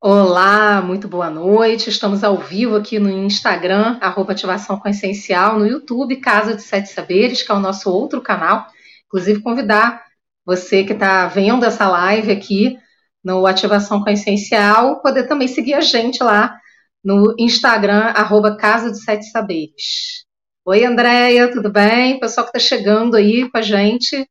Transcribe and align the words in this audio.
Olá, 0.00 0.82
muito 0.82 1.08
boa 1.08 1.30
noite. 1.30 1.88
Estamos 1.88 2.22
ao 2.22 2.36
vivo 2.36 2.76
aqui 2.76 2.98
no 2.98 3.10
Instagram, 3.10 3.98
arroba 4.00 4.32
Ativação 4.32 4.78
Consciencial, 4.78 5.58
no 5.58 5.66
YouTube, 5.66 6.20
Casa 6.20 6.54
de 6.54 6.62
Sete 6.62 6.90
Saberes, 6.90 7.42
que 7.42 7.50
é 7.50 7.54
o 7.54 7.58
nosso 7.58 7.90
outro 7.90 8.20
canal. 8.20 8.66
Inclusive, 9.06 9.40
convidar 9.40 10.04
você 10.44 10.84
que 10.84 10.92
está 10.92 11.26
vendo 11.26 11.64
essa 11.64 11.88
live 11.88 12.30
aqui 12.30 12.76
no 13.24 13.46
Ativação 13.46 14.04
Consciencial, 14.04 15.00
poder 15.00 15.26
também 15.26 15.48
seguir 15.48 15.74
a 15.74 15.80
gente 15.80 16.22
lá 16.22 16.54
no 17.02 17.34
Instagram, 17.38 18.12
arroba 18.14 18.54
Casa 18.54 18.92
de 18.92 19.02
Sete 19.02 19.24
Saberes. 19.30 20.26
Oi, 20.66 20.84
Andréia, 20.84 21.50
tudo 21.50 21.72
bem? 21.72 22.20
Pessoal 22.20 22.46
que 22.46 22.56
está 22.56 22.76
chegando 22.76 23.16
aí 23.16 23.50
com 23.50 23.56
a 23.56 23.62
gente. 23.62 24.28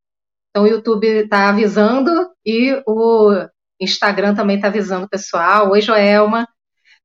Então, 0.52 0.64
o 0.64 0.68
YouTube 0.68 1.08
está 1.08 1.50
avisando 1.50 2.30
e 2.46 2.82
o 2.86 3.48
Instagram 3.80 4.36
também 4.36 4.56
está 4.58 4.68
avisando 4.68 5.06
o 5.06 5.10
pessoal. 5.10 5.72
Oi, 5.72 5.82
Joelma. 5.82 6.48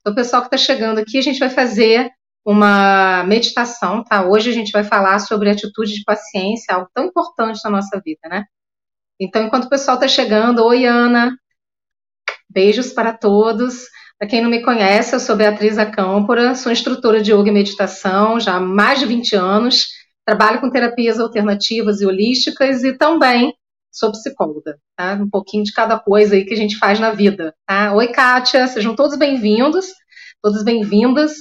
Então, 0.00 0.12
o 0.12 0.16
pessoal 0.16 0.42
que 0.42 0.46
está 0.48 0.56
chegando 0.56 0.98
aqui, 0.98 1.18
a 1.18 1.22
gente 1.22 1.38
vai 1.38 1.50
fazer 1.50 2.10
uma 2.44 3.22
meditação, 3.24 4.02
tá? 4.02 4.24
Hoje 4.26 4.50
a 4.50 4.52
gente 4.52 4.72
vai 4.72 4.82
falar 4.82 5.18
sobre 5.18 5.50
atitude 5.50 5.94
de 5.94 6.04
paciência, 6.04 6.74
algo 6.74 6.88
tão 6.94 7.04
importante 7.04 7.60
na 7.64 7.70
nossa 7.70 8.00
vida, 8.04 8.28
né? 8.28 8.44
Então, 9.20 9.44
enquanto 9.44 9.64
o 9.64 9.68
pessoal 9.68 9.96
está 9.96 10.08
chegando, 10.08 10.64
oi, 10.64 10.86
Ana. 10.86 11.36
Beijos 12.48 12.92
para 12.92 13.12
todos. 13.12 13.84
Para 14.18 14.28
quem 14.28 14.42
não 14.42 14.50
me 14.50 14.62
conhece, 14.62 15.14
eu 15.14 15.20
sou 15.20 15.36
Beatriz 15.36 15.78
Acâmpora, 15.78 16.54
sou 16.54 16.70
instrutora 16.72 17.22
de 17.22 17.32
yoga 17.32 17.48
e 17.48 17.52
meditação 17.52 18.38
já 18.38 18.56
há 18.56 18.60
mais 18.60 18.98
de 18.98 19.06
20 19.06 19.34
anos. 19.36 19.88
Trabalho 20.26 20.60
com 20.60 20.70
terapias 20.70 21.18
alternativas 21.18 22.00
e 22.00 22.06
holísticas 22.06 22.84
e 22.84 22.96
também 22.96 23.54
sou 23.90 24.12
psicóloga, 24.12 24.78
tá? 24.96 25.14
Um 25.14 25.28
pouquinho 25.28 25.64
de 25.64 25.72
cada 25.72 25.98
coisa 25.98 26.34
aí 26.34 26.44
que 26.44 26.54
a 26.54 26.56
gente 26.56 26.78
faz 26.78 27.00
na 27.00 27.10
vida, 27.10 27.54
tá? 27.66 27.92
Oi, 27.92 28.08
Kátia, 28.08 28.66
sejam 28.68 28.94
todos 28.94 29.18
bem-vindos, 29.18 29.86
todas 30.40 30.62
bem-vindas. 30.62 31.32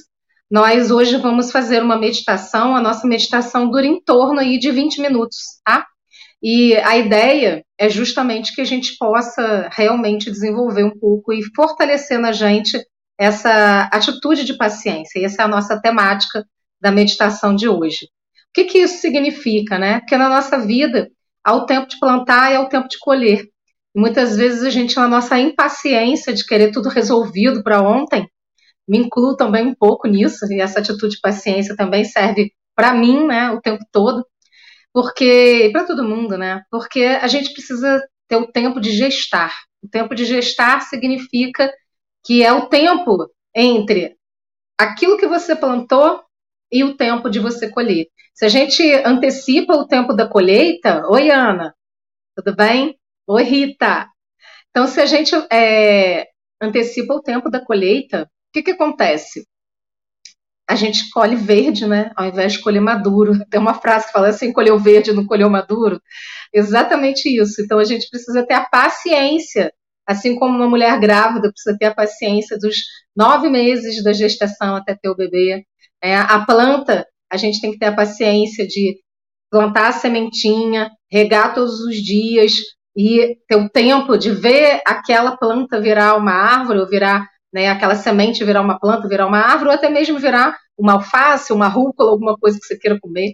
Nós 0.50 0.89
hoje 0.89 1.17
vamos 1.17 1.52
fazer 1.52 1.83
uma 1.83 1.97
meditação, 1.97 2.75
a 2.75 2.81
nossa 2.81 3.08
meditação 3.08 3.70
dura 3.70 3.86
em 3.86 4.02
torno 4.02 4.39
aí 4.39 4.58
de 4.58 4.72
20 4.72 5.00
minutos, 5.00 5.38
tá? 5.64 5.86
E 6.42 6.75
a 6.77 6.97
ideia 6.97 7.64
é 7.77 7.89
justamente 7.89 8.55
que 8.55 8.61
a 8.61 8.66
gente 8.66 8.97
possa 8.97 9.70
realmente 9.72 10.31
desenvolver 10.31 10.83
um 10.83 10.97
pouco 10.97 11.31
e 11.33 11.44
fortalecer 11.55 12.17
na 12.17 12.31
gente 12.31 12.83
essa 13.17 13.89
atitude 13.92 14.45
de 14.45 14.58
paciência. 14.58 15.20
E 15.20 15.25
essa 15.25 15.44
é 15.44 15.45
a 15.45 15.50
nossa 15.50 15.80
temática 15.80 16.45
da 16.81 16.92
meditação 16.92 17.53
de 17.53 17.67
hoje. 17.67 18.05
O 18.05 18.53
que, 18.53 18.64
que 18.64 18.80
isso 18.80 19.00
significa, 19.02 19.77
né? 19.77 20.00
Porque 20.00 20.17
na 20.17 20.30
nossa 20.30 20.58
vida 20.58 21.09
há 21.44 21.56
o 21.56 21.66
tempo 21.66 21.88
de 21.88 22.00
plantar 22.00 22.52
e 22.52 22.56
há 22.56 22.62
o 22.62 22.70
tempo 22.70 22.88
de 22.88 22.98
colher. 23.00 23.45
Muitas 23.95 24.38
vezes 24.38 24.64
a 24.64 24.70
gente, 24.70 24.95
na 24.95 25.08
nossa 25.08 25.40
impaciência 25.40 26.34
de 26.34 26.45
querer 26.45 26.72
tudo 26.72 26.90
resolvido 26.90 27.64
para 27.64 27.82
ontem, 27.82 28.28
me 28.88 28.98
incluo 28.98 29.36
também 29.36 29.66
um 29.66 29.76
pouco 29.76 30.08
nisso, 30.08 30.45
e 30.52 30.62
essa 30.62 30.80
atitude 30.80 31.16
de 31.16 31.22
paciência 31.22 31.76
também 31.76 32.04
serve 32.04 32.52
para 32.76 32.94
mim, 32.94 33.26
né, 33.28 33.52
o 33.52 33.62
tempo 33.62 33.84
todo, 33.92 34.26
porque 34.94 35.70
para 35.72 35.86
todo 35.86 36.08
mundo, 36.08 36.38
né? 36.38 36.64
Porque 36.72 37.04
a 37.04 37.28
gente 37.28 37.54
precisa 37.54 38.02
ter 38.28 38.38
o 38.38 38.52
tempo 38.52 38.80
de 38.80 38.92
gestar. 38.92 39.54
O 39.84 39.88
tempo 39.88 40.16
de 40.16 40.26
gestar 40.26 40.82
significa 40.82 41.72
que 42.26 42.44
é 42.44 42.52
o 42.52 42.67
tempo 42.67 43.28
entre 43.56 44.16
aquilo 44.78 45.17
que 45.17 45.28
você 45.28 45.56
plantou 45.56 46.22
e 46.72 46.84
o 46.84 46.95
tempo 46.95 47.30
de 47.30 47.39
você 47.39 47.70
colher. 47.70 48.08
Se 48.34 48.45
a 48.45 48.50
gente 48.50 48.84
antecipa 49.06 49.73
o 49.73 49.88
tempo 49.88 50.14
da 50.14 50.28
colheita, 50.28 51.06
oi 51.09 51.30
Ana, 51.30 51.73
tudo 52.36 52.56
bem? 52.56 52.98
Oi 53.28 53.44
Rita. 53.44 54.08
Então, 54.70 54.88
se 54.88 55.02
a 55.02 55.06
gente 55.06 55.36
é, 55.52 56.28
antecipa 56.61 57.14
o 57.14 57.22
tempo 57.22 57.50
da 57.50 57.64
colheita, 57.64 58.23
o 58.23 58.28
que, 58.53 58.64
que 58.64 58.72
acontece? 58.72 59.48
A 60.67 60.76
gente 60.76 61.09
colhe 61.09 61.36
verde, 61.36 61.88
né? 61.88 62.11
Ao 62.16 62.26
invés 62.27 62.54
de 62.54 62.61
colher 62.61 62.82
maduro. 62.82 63.33
Tem 63.49 63.60
uma 63.60 63.73
frase 63.73 64.08
que 64.08 64.14
fala 64.14 64.30
assim: 64.30 64.54
colheu 64.54 64.77
verde, 64.80 65.11
não 65.11 65.26
colheu 65.26 65.49
maduro. 65.49 65.99
Exatamente 66.54 67.27
isso. 67.27 67.61
Então, 67.61 67.80
a 67.80 67.83
gente 67.83 68.10
precisa 68.10 68.45
ter 68.45 68.54
a 68.54 68.66
paciência 68.66 69.73
assim 70.10 70.36
como 70.36 70.58
uma 70.58 70.67
mulher 70.67 70.99
grávida 70.99 71.52
precisa 71.52 71.77
ter 71.77 71.86
a 71.86 71.93
paciência 71.93 72.58
dos 72.58 72.76
nove 73.16 73.48
meses 73.48 74.04
da 74.04 74.11
gestação 74.11 74.76
até 74.76 74.95
ter 74.95 75.08
o 75.08 75.16
bebê, 75.16 75.64
é, 76.02 76.15
a 76.15 76.45
planta, 76.45 77.05
a 77.32 77.37
gente 77.37 77.61
tem 77.61 77.71
que 77.71 77.77
ter 77.77 77.87
a 77.87 77.95
paciência 77.95 78.65
de 78.65 78.98
plantar 79.49 79.89
a 79.89 79.93
sementinha, 79.93 80.89
regar 81.11 81.54
todos 81.54 81.80
os 81.82 81.95
dias 81.95 82.54
e 82.95 83.37
ter 83.48 83.55
o 83.55 83.70
tempo 83.70 84.17
de 84.17 84.32
ver 84.32 84.82
aquela 84.86 85.37
planta 85.37 85.80
virar 85.80 86.15
uma 86.15 86.33
árvore, 86.33 86.80
ou 86.80 86.87
virar 86.87 87.27
né, 87.54 87.70
aquela 87.70 87.95
semente 87.95 88.43
virar 88.43 88.61
uma 88.61 88.80
planta, 88.80 89.08
virar 89.08 89.27
uma 89.27 89.39
árvore, 89.39 89.70
ou 89.70 89.76
até 89.76 89.89
mesmo 89.89 90.20
virar 90.20 90.55
uma 90.77 90.93
alface, 90.93 91.52
uma 91.52 91.67
rúcula, 91.67 92.11
alguma 92.11 92.37
coisa 92.37 92.58
que 92.60 92.66
você 92.66 92.77
queira 92.77 92.99
comer. 92.99 93.33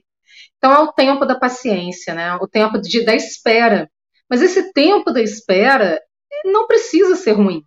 Então 0.58 0.72
é 0.72 0.80
o 0.80 0.92
tempo 0.92 1.26
da 1.26 1.38
paciência, 1.38 2.14
né? 2.14 2.36
O 2.36 2.48
tempo 2.48 2.80
de, 2.80 3.04
da 3.04 3.16
espera. 3.16 3.90
Mas 4.30 4.42
esse 4.42 4.74
tempo 4.74 5.12
da 5.12 5.22
espera 5.22 6.02
não 6.46 6.66
precisa 6.66 7.16
ser 7.16 7.34
ruim. 7.34 7.62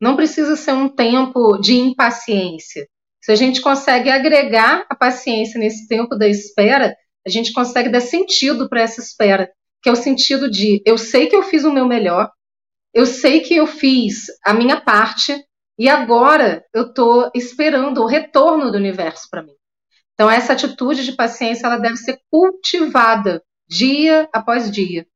Não 0.00 0.16
precisa 0.16 0.56
ser 0.56 0.72
um 0.72 0.88
tempo 0.88 1.58
de 1.58 1.74
impaciência. 1.74 2.86
Se 3.24 3.32
a 3.32 3.36
gente 3.36 3.62
consegue 3.62 4.10
agregar 4.10 4.84
a 4.86 4.94
paciência 4.94 5.58
nesse 5.58 5.88
tempo 5.88 6.14
da 6.14 6.28
espera, 6.28 6.94
a 7.26 7.30
gente 7.30 7.54
consegue 7.54 7.88
dar 7.88 8.02
sentido 8.02 8.68
para 8.68 8.82
essa 8.82 9.00
espera, 9.00 9.50
que 9.82 9.88
é 9.88 9.92
o 9.92 9.96
sentido 9.96 10.50
de 10.50 10.82
eu 10.84 10.98
sei 10.98 11.26
que 11.26 11.34
eu 11.34 11.42
fiz 11.42 11.64
o 11.64 11.72
meu 11.72 11.86
melhor, 11.86 12.30
eu 12.92 13.06
sei 13.06 13.40
que 13.40 13.56
eu 13.56 13.66
fiz 13.66 14.26
a 14.44 14.52
minha 14.52 14.78
parte 14.78 15.42
e 15.78 15.88
agora 15.88 16.66
eu 16.74 16.88
estou 16.88 17.30
esperando 17.34 18.02
o 18.02 18.06
retorno 18.06 18.70
do 18.70 18.76
universo 18.76 19.26
para 19.30 19.42
mim. 19.42 19.54
Então 20.12 20.30
essa 20.30 20.52
atitude 20.52 21.02
de 21.02 21.12
paciência 21.12 21.66
ela 21.66 21.78
deve 21.78 21.96
ser 21.96 22.20
cultivada 22.30 23.42
dia 23.66 24.28
após 24.34 24.70
dia. 24.70 25.06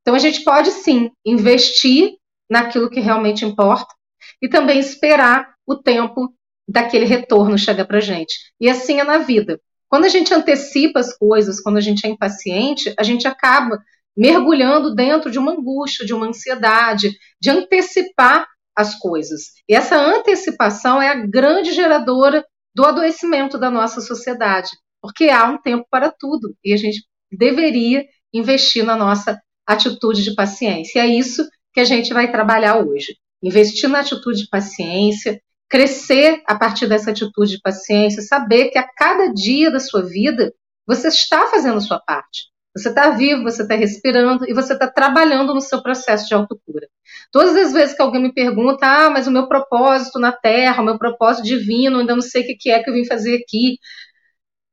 Então 0.00 0.14
a 0.14 0.18
gente 0.18 0.44
pode 0.44 0.70
sim 0.70 1.10
investir 1.26 2.14
naquilo 2.48 2.88
que 2.88 3.00
realmente 3.00 3.44
importa 3.44 3.94
e 4.40 4.48
também 4.48 4.78
esperar 4.78 5.52
o 5.66 5.76
tempo 5.76 6.34
daquele 6.70 7.04
retorno 7.04 7.58
chega 7.58 7.84
para 7.84 8.00
gente. 8.00 8.34
E 8.60 8.70
assim 8.70 9.00
é 9.00 9.04
na 9.04 9.18
vida. 9.18 9.60
Quando 9.88 10.04
a 10.04 10.08
gente 10.08 10.32
antecipa 10.32 11.00
as 11.00 11.16
coisas, 11.16 11.60
quando 11.60 11.78
a 11.78 11.80
gente 11.80 12.06
é 12.06 12.08
impaciente, 12.08 12.94
a 12.96 13.02
gente 13.02 13.26
acaba 13.26 13.82
mergulhando 14.16 14.94
dentro 14.94 15.30
de 15.30 15.38
uma 15.38 15.52
angústia, 15.52 16.06
de 16.06 16.14
uma 16.14 16.28
ansiedade, 16.28 17.16
de 17.40 17.50
antecipar 17.50 18.46
as 18.76 18.96
coisas. 18.96 19.46
E 19.68 19.74
essa 19.74 19.96
antecipação 19.96 21.02
é 21.02 21.08
a 21.08 21.26
grande 21.26 21.72
geradora 21.72 22.44
do 22.72 22.84
adoecimento 22.84 23.58
da 23.58 23.68
nossa 23.68 24.00
sociedade, 24.00 24.70
porque 25.02 25.28
há 25.28 25.44
um 25.44 25.58
tempo 25.58 25.84
para 25.90 26.10
tudo 26.10 26.54
e 26.64 26.72
a 26.72 26.76
gente 26.76 27.02
deveria 27.32 28.04
investir 28.32 28.84
na 28.84 28.96
nossa 28.96 29.40
atitude 29.66 30.22
de 30.22 30.34
paciência. 30.36 31.00
E 31.00 31.02
é 31.02 31.06
isso 31.18 31.48
que 31.72 31.80
a 31.80 31.84
gente 31.84 32.12
vai 32.12 32.30
trabalhar 32.30 32.78
hoje. 32.78 33.16
Investir 33.42 33.88
na 33.88 34.00
atitude 34.00 34.42
de 34.42 34.48
paciência, 34.48 35.40
crescer 35.70 36.42
a 36.46 36.58
partir 36.58 36.88
dessa 36.88 37.12
atitude 37.12 37.52
de 37.52 37.60
paciência, 37.62 38.22
saber 38.22 38.70
que 38.70 38.78
a 38.78 38.86
cada 38.86 39.32
dia 39.32 39.70
da 39.70 39.78
sua 39.78 40.02
vida 40.02 40.52
você 40.86 41.08
está 41.08 41.46
fazendo 41.46 41.76
a 41.78 41.80
sua 41.80 42.00
parte. 42.00 42.50
Você 42.76 42.88
está 42.88 43.10
vivo, 43.10 43.42
você 43.44 43.62
está 43.62 43.74
respirando 43.74 44.48
e 44.48 44.52
você 44.52 44.72
está 44.72 44.88
trabalhando 44.88 45.54
no 45.54 45.60
seu 45.60 45.82
processo 45.82 46.26
de 46.26 46.34
autocura. 46.34 46.88
Todas 47.32 47.54
as 47.56 47.72
vezes 47.72 47.94
que 47.94 48.02
alguém 48.02 48.22
me 48.22 48.34
pergunta, 48.34 48.86
ah, 48.86 49.10
mas 49.10 49.26
o 49.26 49.30
meu 49.30 49.48
propósito 49.48 50.18
na 50.18 50.32
Terra, 50.32 50.82
o 50.82 50.84
meu 50.84 50.98
propósito 50.98 51.44
divino, 51.44 51.98
ainda 51.98 52.14
não 52.14 52.22
sei 52.22 52.42
o 52.42 52.58
que 52.58 52.70
é 52.70 52.82
que 52.82 52.90
eu 52.90 52.94
vim 52.94 53.04
fazer 53.04 53.36
aqui. 53.36 53.78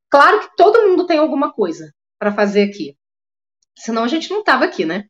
Claro 0.09 0.40
que 0.41 0.56
todo 0.56 0.88
mundo 0.88 1.06
tem 1.06 1.18
alguma 1.19 1.52
coisa 1.53 1.91
para 2.19 2.31
fazer 2.31 2.64
aqui. 2.64 2.96
Senão 3.78 4.03
a 4.03 4.08
gente 4.08 4.29
não 4.29 4.40
estava 4.40 4.66
aqui, 4.66 4.85
né? 4.85 5.06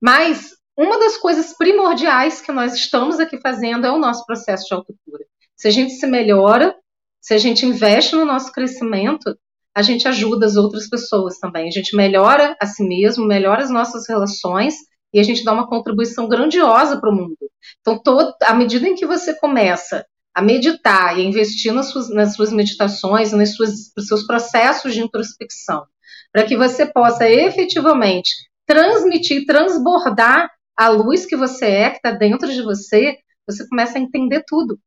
Mas 0.00 0.56
uma 0.76 0.98
das 0.98 1.16
coisas 1.16 1.56
primordiais 1.56 2.40
que 2.40 2.52
nós 2.52 2.74
estamos 2.74 3.18
aqui 3.20 3.40
fazendo 3.40 3.86
é 3.86 3.90
o 3.90 3.98
nosso 3.98 4.24
processo 4.26 4.66
de 4.66 4.74
autocura. 4.74 5.27
Se 5.58 5.66
a 5.66 5.70
gente 5.72 5.94
se 5.94 6.06
melhora, 6.06 6.74
se 7.20 7.34
a 7.34 7.38
gente 7.38 7.66
investe 7.66 8.14
no 8.14 8.24
nosso 8.24 8.52
crescimento, 8.52 9.36
a 9.74 9.82
gente 9.82 10.06
ajuda 10.06 10.46
as 10.46 10.56
outras 10.56 10.88
pessoas 10.88 11.38
também. 11.38 11.66
A 11.66 11.70
gente 11.72 11.96
melhora 11.96 12.56
a 12.60 12.66
si 12.66 12.86
mesmo, 12.86 13.26
melhora 13.26 13.62
as 13.62 13.70
nossas 13.70 14.08
relações 14.08 14.76
e 15.12 15.18
a 15.18 15.22
gente 15.22 15.44
dá 15.44 15.52
uma 15.52 15.68
contribuição 15.68 16.28
grandiosa 16.28 17.00
para 17.00 17.10
o 17.10 17.14
mundo. 17.14 17.36
Então, 17.80 18.00
todo, 18.00 18.32
à 18.42 18.54
medida 18.54 18.86
em 18.86 18.94
que 18.94 19.04
você 19.04 19.34
começa 19.34 20.06
a 20.32 20.40
meditar 20.40 21.18
e 21.18 21.22
a 21.22 21.24
investir 21.24 21.72
nas 21.72 21.86
suas, 21.86 22.08
nas 22.08 22.34
suas 22.34 22.52
meditações, 22.52 23.32
nos 23.32 23.56
seus 24.06 24.24
processos 24.24 24.94
de 24.94 25.00
introspecção, 25.00 25.84
para 26.32 26.44
que 26.44 26.56
você 26.56 26.86
possa 26.86 27.28
efetivamente 27.28 28.30
transmitir, 28.64 29.44
transbordar 29.44 30.48
a 30.76 30.88
luz 30.88 31.26
que 31.26 31.36
você 31.36 31.66
é, 31.66 31.90
que 31.90 31.96
está 31.96 32.12
dentro 32.12 32.52
de 32.52 32.62
você, 32.62 33.16
você 33.44 33.66
começa 33.68 33.98
a 33.98 34.00
entender 34.00 34.44
tudo. 34.46 34.78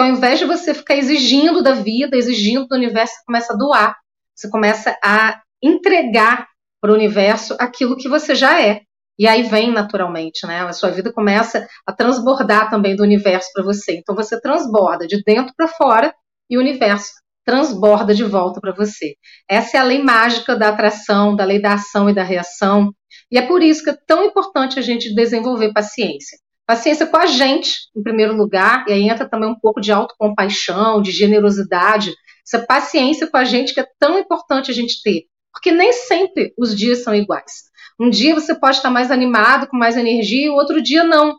Então, 0.00 0.08
ao 0.08 0.16
invés 0.16 0.38
de 0.38 0.46
você 0.46 0.72
ficar 0.72 0.96
exigindo 0.96 1.62
da 1.62 1.74
vida, 1.74 2.16
exigindo 2.16 2.66
do 2.66 2.74
universo, 2.74 3.16
você 3.16 3.24
começa 3.26 3.52
a 3.52 3.56
doar. 3.56 3.96
Você 4.34 4.48
começa 4.48 4.98
a 5.04 5.42
entregar 5.62 6.48
para 6.80 6.90
o 6.90 6.94
universo 6.94 7.54
aquilo 7.60 7.98
que 7.98 8.08
você 8.08 8.34
já 8.34 8.62
é. 8.62 8.80
E 9.18 9.28
aí 9.28 9.42
vem 9.42 9.70
naturalmente, 9.70 10.46
né? 10.46 10.62
A 10.62 10.72
sua 10.72 10.88
vida 10.88 11.12
começa 11.12 11.68
a 11.86 11.92
transbordar 11.92 12.70
também 12.70 12.96
do 12.96 13.02
universo 13.02 13.50
para 13.52 13.62
você. 13.62 13.98
Então 13.98 14.14
você 14.16 14.40
transborda 14.40 15.06
de 15.06 15.22
dentro 15.22 15.52
para 15.54 15.68
fora 15.68 16.14
e 16.48 16.56
o 16.56 16.60
universo 16.60 17.12
transborda 17.44 18.14
de 18.14 18.24
volta 18.24 18.58
para 18.58 18.72
você. 18.72 19.16
Essa 19.46 19.76
é 19.76 19.80
a 19.80 19.84
lei 19.84 20.02
mágica 20.02 20.56
da 20.56 20.70
atração, 20.70 21.36
da 21.36 21.44
lei 21.44 21.60
da 21.60 21.74
ação 21.74 22.08
e 22.08 22.14
da 22.14 22.22
reação. 22.22 22.90
E 23.30 23.36
é 23.36 23.42
por 23.46 23.62
isso 23.62 23.84
que 23.84 23.90
é 23.90 23.98
tão 24.06 24.24
importante 24.24 24.78
a 24.78 24.82
gente 24.82 25.14
desenvolver 25.14 25.74
paciência. 25.74 26.38
Paciência 26.70 27.04
com 27.04 27.16
a 27.16 27.26
gente, 27.26 27.88
em 27.96 28.00
primeiro 28.00 28.32
lugar, 28.32 28.84
e 28.86 28.92
aí 28.92 29.08
entra 29.08 29.28
também 29.28 29.50
um 29.50 29.58
pouco 29.58 29.80
de 29.80 29.90
autocompaixão, 29.90 31.02
de 31.02 31.10
generosidade, 31.10 32.14
essa 32.46 32.64
paciência 32.64 33.26
com 33.26 33.36
a 33.36 33.42
gente 33.42 33.74
que 33.74 33.80
é 33.80 33.86
tão 33.98 34.20
importante 34.20 34.70
a 34.70 34.74
gente 34.74 35.02
ter, 35.02 35.24
porque 35.52 35.72
nem 35.72 35.92
sempre 35.92 36.54
os 36.56 36.76
dias 36.76 37.02
são 37.02 37.12
iguais. 37.12 37.64
Um 37.98 38.08
dia 38.08 38.36
você 38.36 38.54
pode 38.54 38.76
estar 38.76 38.88
mais 38.88 39.10
animado, 39.10 39.66
com 39.66 39.76
mais 39.76 39.96
energia, 39.96 40.46
e 40.46 40.48
o 40.48 40.54
outro 40.54 40.80
dia 40.80 41.02
não. 41.02 41.38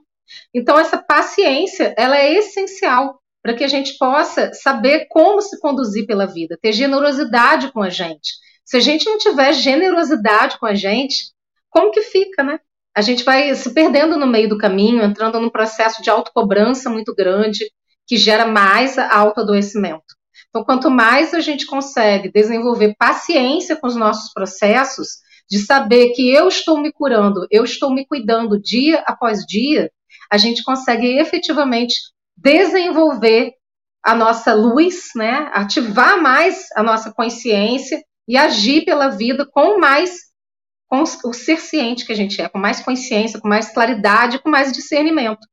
Então 0.54 0.78
essa 0.78 0.98
paciência, 0.98 1.96
ela 1.98 2.18
é 2.18 2.34
essencial 2.34 3.18
para 3.42 3.54
que 3.54 3.64
a 3.64 3.70
gente 3.70 3.98
possa 3.98 4.52
saber 4.54 5.08
como 5.10 5.40
se 5.40 5.58
conduzir 5.62 6.06
pela 6.06 6.26
vida, 6.26 6.60
ter 6.62 6.74
generosidade 6.74 7.72
com 7.72 7.82
a 7.82 7.90
gente. 7.90 8.34
Se 8.66 8.76
a 8.76 8.82
gente 8.82 9.06
não 9.06 9.18
tiver 9.18 9.54
generosidade 9.54 10.60
com 10.60 10.66
a 10.66 10.76
gente, 10.76 11.32
como 11.70 11.90
que 11.90 12.02
fica, 12.02 12.44
né? 12.44 12.60
A 12.96 13.02
gente 13.02 13.24
vai 13.24 13.54
se 13.56 13.74
perdendo 13.74 14.18
no 14.18 14.28
meio 14.28 14.50
do 14.50 14.58
caminho, 14.58 15.04
entrando 15.04 15.40
num 15.40 15.50
processo 15.50 16.02
de 16.02 16.10
autocobrança 16.10 16.90
muito 16.90 17.16
grande, 17.16 17.66
que 18.06 18.18
gera 18.18 18.46
mais 18.46 18.98
autoadoecimento. 18.98 20.04
Então, 20.50 20.66
quanto 20.66 20.90
mais 20.90 21.34
a 21.34 21.40
gente 21.40 21.66
consegue 21.66 22.30
desenvolver 22.30 22.96
paciência 23.00 23.78
com 23.78 23.88
os 23.88 23.96
nossos 23.96 24.34
processos, 24.34 25.08
de 25.50 25.60
saber 25.60 26.12
que 26.12 26.30
eu 26.30 26.48
estou 26.48 26.82
me 26.82 26.92
curando, 26.92 27.46
eu 27.50 27.64
estou 27.64 27.94
me 27.94 28.06
cuidando 28.06 28.62
dia 28.62 29.04
após 29.06 29.46
dia, 29.46 29.92
a 30.32 30.38
gente 30.38 30.64
consegue 30.64 31.18
efetivamente 31.20 31.94
desenvolver 32.38 33.54
a 34.04 34.16
nossa 34.16 34.54
luz, 34.54 35.10
né? 35.16 35.50
Ativar 35.54 36.22
mais 36.22 36.68
a 36.76 36.82
nossa 36.82 37.12
consciência 37.12 38.02
e 38.28 38.38
agir 38.38 38.86
pela 38.86 39.10
vida 39.10 39.46
com 39.46 39.78
mais 39.78 40.31
o 41.00 41.34
ser 41.34 41.58
ciente 41.60 42.06
que 42.06 42.12
a 42.12 42.16
gente 42.16 42.42
é, 42.42 42.50
com 42.50 42.60
mais 42.60 42.82
consciência, 42.82 43.40
com 43.40 43.48
mais 43.48 43.74
claridade, 43.74 44.40
com 44.40 44.50
mais 44.50 44.72
discernimento. 44.72 45.48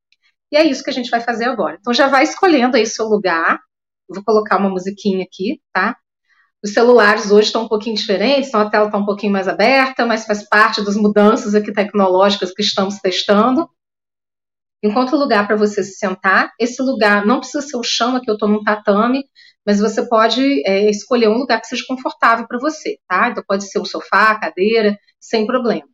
E 0.51 0.57
é 0.57 0.65
isso 0.65 0.83
que 0.83 0.91
a 0.91 0.93
gente 0.93 1.11
vai 1.11 1.21
fazer 1.21 1.45
agora. 1.45 1.77
Então 1.79 1.95
já 1.95 2.09
vai 2.09 2.25
escolhendo 2.25 2.77
aí 2.77 2.87
seu 2.87 3.07
lugar. 3.07 3.61
vou 4.09 4.25
colocar 4.25 4.59
uma 4.59 4.71
musiquinha 4.71 5.25
aqui, 5.25 5.61
tá? 5.73 5.97
Os 6.63 6.73
celulares 6.73 7.31
hoje 7.31 7.49
estão 7.49 7.65
um 7.65 7.69
pouquinho 7.69 7.95
diferentes, 7.95 8.49
então 8.49 8.61
a 8.61 8.71
tela 8.71 8.87
está 8.87 8.99
um 8.99 9.07
pouquinho 9.07 9.33
mais 9.33 9.47
aberta, 9.47 10.05
mas 10.05 10.27
faz 10.27 10.49
parte 10.49 10.85
das 10.85 10.97
mudanças 10.97 11.55
aqui 11.55 11.73
tecnológicas 11.73 12.53
que 12.53 12.63
estamos 12.63 12.99
testando. 12.99 13.69
Encontre 14.83 15.15
um 15.15 15.19
lugar 15.19 15.47
para 15.47 15.57
você 15.57 15.85
se 15.85 15.99
sentar. 15.99 16.53
Esse 16.59 16.83
lugar 16.83 17.25
não 17.25 17.39
precisa 17.39 17.63
ser 17.63 17.77
o 17.77 17.83
chão, 17.83 18.17
aqui 18.17 18.29
eu 18.29 18.35
estou 18.35 18.49
num 18.49 18.63
tatame, 18.65 19.25
mas 19.67 19.81
você 19.81 20.07
pode 20.09 20.63
é, 20.67 20.89
escolher 20.91 21.29
um 21.29 21.39
lugar 21.39 21.61
que 21.61 21.67
seja 21.67 21.85
confortável 21.87 22.47
para 22.47 22.59
você, 22.59 22.99
tá? 23.09 23.29
Então 23.29 23.45
pode 23.47 23.71
ser 23.71 23.79
o 23.79 23.85
sofá, 23.85 24.39
cadeira, 24.39 24.99
sem 25.21 25.47
problema. 25.47 25.87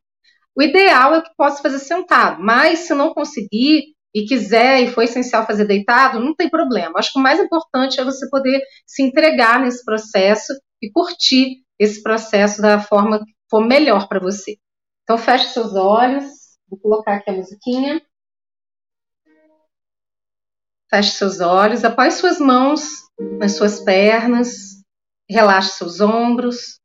O 0.57 0.63
ideal 0.63 1.15
é 1.17 1.23
que 1.23 1.31
possa 1.37 1.61
fazer 1.63 1.81
sentado, 1.81 2.43
mas 2.43 2.81
se 2.81 2.95
não 2.95 3.13
conseguir, 3.13 3.95
e 4.15 4.25
quiser 4.25 4.81
e 4.81 4.91
for 4.93 5.03
essencial 5.03 5.45
fazer 5.45 5.65
deitado, 5.65 6.21
não 6.21 6.35
tem 6.35 6.49
problema. 6.49 6.99
Acho 6.99 7.13
que 7.13 7.19
o 7.19 7.23
mais 7.23 7.41
importante 7.41 7.99
é 7.99 8.05
você 8.05 8.29
poder 8.31 8.63
se 8.87 9.03
entregar 9.03 9.61
nesse 9.61 9.85
processo 9.85 10.53
e 10.81 10.91
curtir 10.91 11.65
esse 11.79 12.01
processo 12.01 12.63
da 12.63 12.79
forma 12.79 13.19
que 13.19 13.33
for 13.51 13.67
melhor 13.67 14.07
para 14.07 14.21
você. 14.21 14.57
Então 15.03 15.19
feche 15.19 15.49
seus 15.49 15.75
olhos, 15.75 16.25
vou 16.69 16.79
colocar 16.79 17.17
aqui 17.17 17.31
a 17.31 17.35
musiquinha. 17.35 18.01
Feche 20.91 21.13
seus 21.13 21.41
olhos, 21.41 21.85
apoie 21.85 22.11
suas 22.11 22.39
mãos 22.39 23.05
nas 23.39 23.53
suas 23.57 23.81
pernas, 23.81 24.83
relaxe 25.29 25.79
seus 25.79 26.01
ombros. 26.01 26.81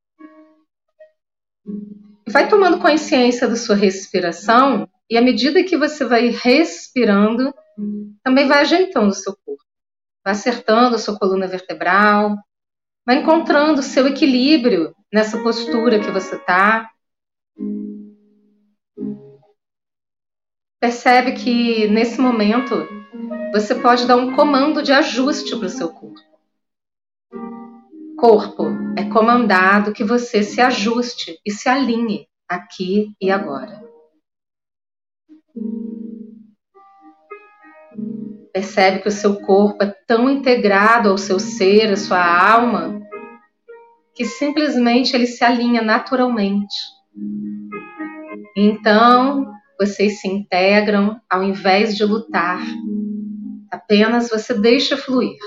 Vai 2.28 2.48
tomando 2.48 2.80
consciência 2.80 3.48
da 3.48 3.56
sua 3.56 3.76
respiração 3.76 4.88
e 5.10 5.18
à 5.18 5.22
medida 5.22 5.64
que 5.64 5.78
você 5.78 6.06
vai 6.06 6.28
respirando, 6.28 7.54
também 8.24 8.48
vai 8.48 8.60
ajeitando 8.60 9.10
o 9.10 9.14
seu 9.14 9.36
corpo, 9.44 9.64
vai 10.24 10.34
acertando 10.34 10.96
a 10.96 11.00
sua 11.00 11.18
coluna 11.18 11.48
vertebral, 11.48 12.38
vai 13.06 13.18
encontrando 13.18 13.80
o 13.80 13.84
seu 13.84 14.08
equilíbrio 14.08 14.96
nessa 15.12 15.42
postura 15.42 16.00
que 16.00 16.12
você 16.12 16.36
está. 16.36 16.88
Percebe 20.80 21.34
que 21.34 21.88
nesse 21.88 22.22
momento 22.22 22.88
você 23.52 23.76
pode 23.76 24.06
dar 24.06 24.18
um 24.18 24.36
comando 24.36 24.84
de 24.84 24.92
ajuste 24.92 25.56
para 25.56 25.66
o 25.66 25.70
seu 25.70 25.90
corpo. 25.90 26.20
Corpo 28.18 28.66
é 28.98 29.04
comandado 29.06 29.94
que 29.94 30.04
você 30.04 30.44
se 30.44 30.60
ajuste 30.60 31.40
e 31.46 31.52
se 31.52 31.70
alinhe 31.70 32.28
aqui 32.48 33.14
e 33.22 33.32
agora. 33.32 33.82
Percebe 38.52 39.00
que 39.00 39.08
o 39.08 39.12
seu 39.12 39.40
corpo 39.42 39.84
é 39.84 39.96
tão 40.06 40.30
integrado 40.30 41.10
ao 41.10 41.18
seu 41.18 41.40
ser, 41.40 41.94
à 41.94 41.96
sua 41.96 42.52
alma, 42.52 43.00
que 44.14 44.26
simplesmente 44.26 45.16
ele 45.16 45.28
se 45.28 45.44
alinha 45.44 45.82
naturalmente. 45.82 46.76
Então, 48.58 49.50
vocês 49.80 50.20
se 50.20 50.28
integram 50.28 51.22
ao 51.30 51.42
invés 51.42 51.96
de 51.96 52.04
lutar. 52.04 52.62
Apenas 53.72 54.30
você 54.30 54.54
deixa 54.54 54.98
fluir. 54.98 55.38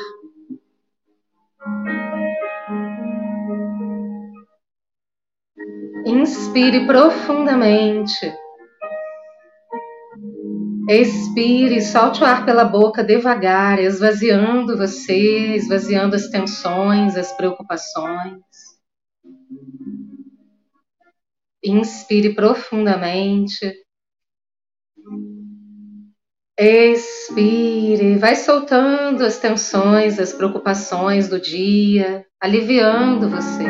Inspire 6.04 6.86
profundamente. 6.86 8.32
Expire, 10.88 11.80
solte 11.80 12.22
o 12.22 12.26
ar 12.26 12.44
pela 12.44 12.64
boca 12.64 13.04
devagar, 13.04 13.78
esvaziando 13.78 14.76
você, 14.76 15.54
esvaziando 15.54 16.16
as 16.16 16.28
tensões, 16.28 17.16
as 17.16 17.32
preocupações. 17.32 18.42
Inspire 21.64 22.34
profundamente. 22.34 23.72
Expire, 26.58 28.18
vai 28.18 28.36
soltando 28.36 29.24
as 29.24 29.38
tensões, 29.38 30.18
as 30.18 30.34
preocupações 30.34 31.26
do 31.26 31.40
dia, 31.40 32.26
aliviando 32.38 33.30
você. 33.30 33.64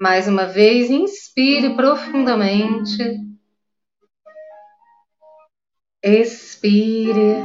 Mais 0.00 0.26
uma 0.26 0.46
vez, 0.46 0.90
inspire 0.90 1.76
profundamente. 1.76 3.20
Expire 6.02 7.36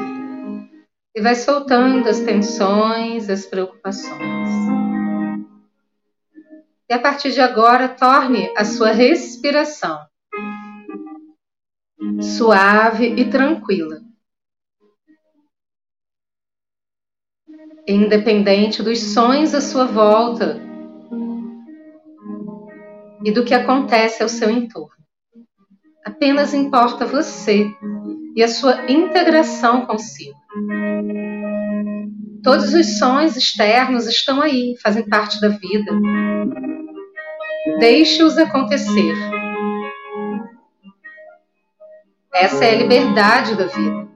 e 1.13 1.21
vai 1.21 1.35
soltando 1.35 2.07
as 2.07 2.21
tensões, 2.21 3.29
as 3.29 3.45
preocupações. 3.45 4.49
E 6.89 6.93
a 6.93 6.99
partir 6.99 7.33
de 7.33 7.41
agora, 7.41 7.89
torne 7.89 8.49
a 8.55 8.63
sua 8.63 8.91
respiração 8.91 9.99
suave 12.21 13.13
e 13.15 13.29
tranquila. 13.29 14.01
Independente 17.87 18.83
dos 18.83 18.99
sons 18.99 19.53
à 19.53 19.61
sua 19.61 19.85
volta 19.85 20.61
e 23.23 23.31
do 23.31 23.43
que 23.43 23.53
acontece 23.53 24.21
ao 24.21 24.29
seu 24.29 24.49
entorno. 24.49 24.95
Apenas 26.05 26.53
importa 26.53 27.05
você 27.05 27.65
e 28.35 28.43
a 28.43 28.47
sua 28.47 28.89
integração 28.91 29.85
consigo. 29.85 30.37
Todos 32.43 32.73
os 32.73 32.97
sons 32.97 33.35
externos 33.35 34.07
estão 34.07 34.41
aí, 34.41 34.75
fazem 34.81 35.07
parte 35.07 35.41
da 35.41 35.49
vida. 35.49 35.91
Deixe-os 37.79 38.37
acontecer. 38.37 39.36
Essa 42.39 42.65
é 42.65 42.75
a 42.75 42.77
liberdade 42.77 43.55
da 43.55 43.65
vida. 43.65 44.07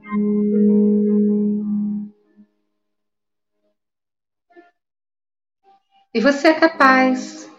E 6.14 6.20
você 6.20 6.50
é 6.50 6.54
capaz 6.54 7.50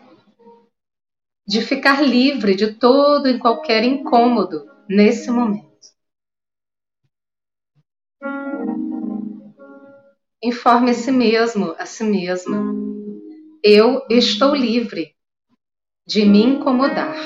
de 1.44 1.60
ficar 1.62 2.00
livre 2.00 2.54
de 2.54 2.74
todo 2.74 3.28
e 3.28 3.40
qualquer 3.40 3.82
incômodo 3.82 4.64
nesse 4.88 5.32
momento. 5.32 5.72
Informe 10.40 10.92
a 10.92 10.94
si 10.94 11.10
mesmo, 11.10 11.74
a 11.76 11.86
si 11.86 12.04
mesma. 12.04 12.72
Eu 13.64 14.06
estou 14.08 14.54
livre 14.54 15.16
de 16.06 16.24
me 16.24 16.44
incomodar. 16.44 17.16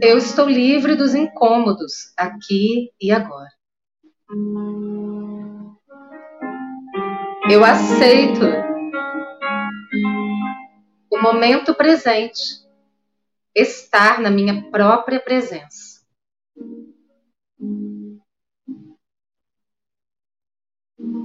Eu 0.00 0.16
estou 0.18 0.48
livre 0.48 0.94
dos 0.94 1.14
incômodos 1.14 2.12
aqui 2.16 2.92
e 3.00 3.10
agora. 3.10 3.50
Eu 7.50 7.64
aceito 7.64 8.44
o 11.10 11.20
momento 11.20 11.74
presente, 11.74 12.42
estar 13.54 14.20
na 14.20 14.30
minha 14.30 14.70
própria 14.70 15.18
presença. 15.18 16.06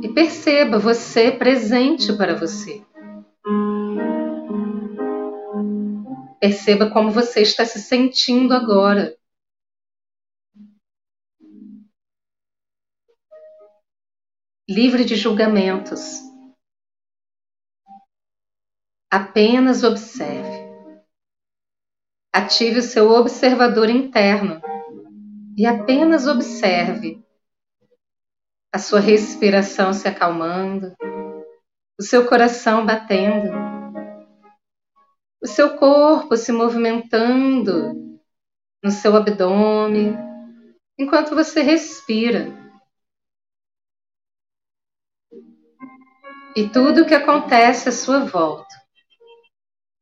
E 0.01 0.10
perceba 0.13 0.80
você 0.80 1.32
presente 1.32 2.12
para 2.13 2.34
você. 2.36 2.84
Perceba 6.43 6.91
como 6.91 7.09
você 7.09 7.41
está 7.41 7.63
se 7.63 7.79
sentindo 7.79 8.53
agora. 8.53 9.17
Livre 14.67 15.05
de 15.05 15.15
julgamentos. 15.15 16.19
Apenas 19.09 19.85
observe. 19.85 20.69
Ative 22.33 22.79
o 22.79 22.83
seu 22.83 23.09
observador 23.12 23.89
interno 23.89 24.62
e 25.57 25.65
apenas 25.65 26.27
observe 26.27 27.25
a 28.69 28.79
sua 28.79 29.00
respiração 29.00 29.93
se 29.93 30.09
acalmando, 30.09 30.93
o 31.97 32.03
seu 32.03 32.27
coração 32.27 32.85
batendo 32.85 33.73
o 35.43 35.47
seu 35.47 35.77
corpo 35.77 36.38
se 36.38 36.53
movimentando 36.53 38.19
no 38.81 38.89
seu 38.89 39.13
abdômen 39.17 40.15
enquanto 40.97 41.35
você 41.35 41.62
respira. 41.62 42.47
E 46.55 46.69
tudo 46.69 47.01
o 47.01 47.05
que 47.05 47.13
acontece 47.13 47.89
à 47.89 47.91
sua 47.91 48.23
volta 48.23 48.73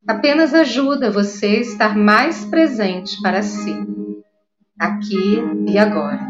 apenas 0.07 0.53
ajuda 0.53 1.09
você 1.09 1.47
a 1.47 1.61
estar 1.61 1.97
mais 1.97 2.45
presente 2.45 3.19
para 3.21 3.41
si, 3.41 3.73
aqui 4.77 5.39
e 5.67 5.77
agora. 5.77 6.29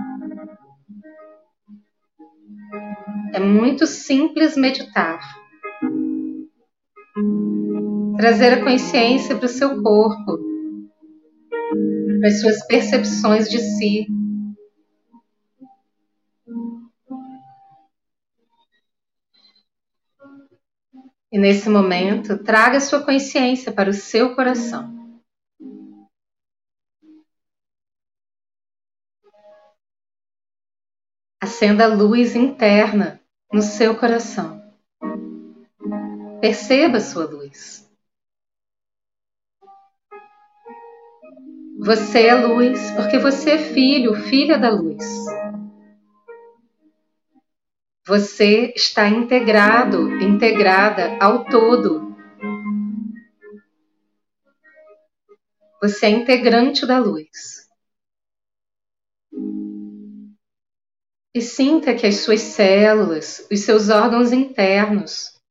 É 3.34 3.40
muito 3.40 3.88
simples 3.88 4.56
meditar 4.56 5.20
trazer 8.22 8.54
a 8.54 8.64
consciência 8.64 9.36
para 9.36 9.48
o 9.48 9.50
seu 9.50 9.82
corpo, 9.82 10.38
para 12.20 12.28
as 12.28 12.40
suas 12.40 12.64
percepções 12.68 13.50
de 13.50 13.58
si. 13.58 14.06
E 21.32 21.40
nesse 21.40 21.68
momento, 21.68 22.38
traga 22.44 22.78
a 22.78 22.80
sua 22.80 23.04
consciência 23.04 23.72
para 23.72 23.90
o 23.90 23.94
seu 23.94 24.36
coração. 24.36 25.20
Acenda 31.42 31.86
a 31.86 31.88
luz 31.88 32.36
interna 32.36 33.20
no 33.52 33.64
seu 33.64 33.98
coração. 33.98 34.62
Perceba 36.40 36.98
a 36.98 37.02
sua 37.02 37.26
luz. 37.26 37.81
Você 41.84 42.28
é 42.28 42.36
luz 42.36 42.92
porque 42.92 43.18
você 43.18 43.54
é 43.54 43.58
filho, 43.58 44.14
filha 44.14 44.56
da 44.56 44.70
luz. 44.70 45.04
Você 48.06 48.72
está 48.76 49.08
integrado, 49.08 50.12
integrada 50.22 51.18
ao 51.20 51.44
todo. 51.46 52.16
Você 55.82 56.06
é 56.06 56.10
integrante 56.10 56.86
da 56.86 57.00
luz. 57.00 57.68
E 61.34 61.42
sinta 61.42 61.96
que 61.96 62.06
as 62.06 62.18
suas 62.18 62.42
células, 62.42 63.48
os 63.52 63.62
seus 63.62 63.90
órgãos 63.90 64.32
internos, 64.32 65.42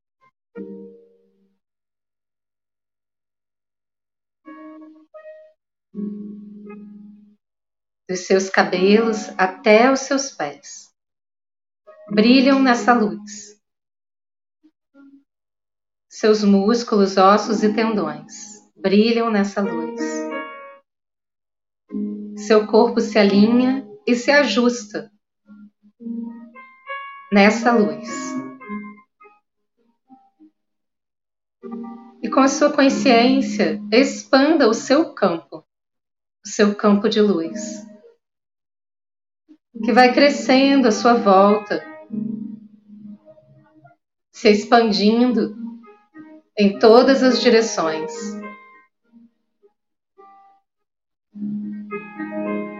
dos 8.11 8.27
seus 8.27 8.49
cabelos 8.49 9.29
até 9.37 9.89
os 9.89 10.01
seus 10.01 10.31
pés. 10.31 10.91
Brilham 12.09 12.61
nessa 12.61 12.93
luz. 12.93 13.57
Seus 16.09 16.43
músculos, 16.43 17.15
ossos 17.15 17.63
e 17.63 17.73
tendões 17.73 18.59
brilham 18.75 19.31
nessa 19.31 19.61
luz. 19.61 20.01
Seu 22.35 22.67
corpo 22.67 22.99
se 22.99 23.17
alinha 23.17 23.87
e 24.05 24.13
se 24.13 24.29
ajusta 24.29 25.09
nessa 27.31 27.71
luz. 27.71 28.09
E 32.21 32.29
com 32.29 32.41
a 32.41 32.49
sua 32.49 32.73
consciência, 32.73 33.79
expanda 33.89 34.67
o 34.67 34.73
seu 34.73 35.13
campo, 35.13 35.65
o 36.43 36.49
seu 36.49 36.75
campo 36.75 37.07
de 37.07 37.21
luz 37.21 37.89
que 39.79 39.93
vai 39.93 40.13
crescendo 40.13 40.87
à 40.87 40.91
sua 40.91 41.13
volta, 41.13 41.83
se 44.31 44.49
expandindo 44.49 45.55
em 46.57 46.77
todas 46.77 47.23
as 47.23 47.41
direções. 47.41 48.11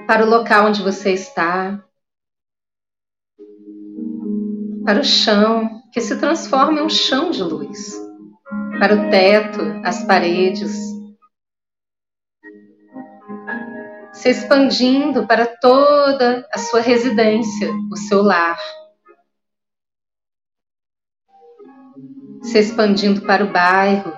Para 0.06 0.26
o 0.26 0.30
local 0.30 0.68
onde 0.68 0.82
você 0.82 1.14
está, 1.14 1.84
para 4.84 5.00
o 5.00 5.04
chão, 5.04 5.82
que 5.94 6.02
se 6.02 6.18
transforma 6.18 6.80
em 6.80 6.84
um 6.84 6.90
chão 6.90 7.32
de 7.32 7.42
luz, 7.42 7.96
para 8.78 8.96
o 8.96 9.10
teto, 9.10 9.62
as 9.84 10.04
paredes, 10.04 10.91
se 14.22 14.30
expandindo 14.30 15.26
para 15.26 15.48
toda 15.48 16.48
a 16.54 16.60
sua 16.60 16.80
residência, 16.80 17.72
o 17.92 17.96
seu 17.96 18.22
lar. 18.22 18.60
Se 22.44 22.60
expandindo 22.60 23.22
para 23.22 23.44
o 23.44 23.52
bairro. 23.52 24.14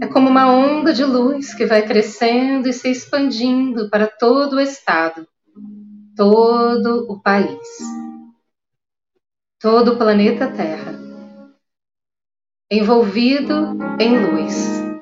É 0.00 0.06
como 0.06 0.30
uma 0.30 0.50
onda 0.50 0.94
de 0.94 1.04
luz 1.04 1.52
que 1.52 1.66
vai 1.66 1.86
crescendo 1.86 2.70
e 2.70 2.72
se 2.72 2.88
expandindo 2.88 3.90
para 3.90 4.06
todo 4.06 4.56
o 4.56 4.60
estado, 4.60 5.28
todo 6.16 7.06
o 7.12 7.20
país, 7.20 7.68
todo 9.60 9.92
o 9.92 9.98
planeta 9.98 10.50
Terra, 10.50 10.94
envolvido 12.70 13.76
em 14.00 14.18
luz. 14.18 14.93